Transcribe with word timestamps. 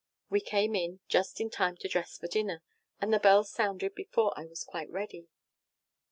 We 0.31 0.41
came 0.41 0.73
in 0.73 0.99
just 1.09 1.39
in 1.39 1.51
time 1.51 1.77
to 1.77 1.87
dress 1.87 2.17
for 2.17 2.25
dinner, 2.25 2.63
and 2.99 3.13
the 3.13 3.19
bell 3.19 3.43
sounded 3.43 3.93
before 3.93 4.33
I 4.35 4.45
was 4.47 4.63
quite 4.63 4.89
ready. 4.89 5.27